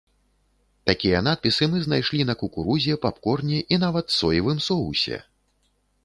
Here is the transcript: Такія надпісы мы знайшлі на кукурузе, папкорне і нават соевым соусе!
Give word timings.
Такія 0.89 1.17
надпісы 1.25 1.67
мы 1.73 1.81
знайшлі 1.87 2.21
на 2.29 2.35
кукурузе, 2.41 2.95
папкорне 3.03 3.59
і 3.77 3.79
нават 3.83 4.05
соевым 4.19 4.57
соусе! 4.69 5.17